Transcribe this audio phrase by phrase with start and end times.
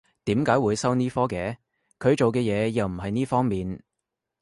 [0.25, 1.57] 點解會收呢科嘅？
[1.99, 3.79] 佢做嘅嘢又唔係呢方面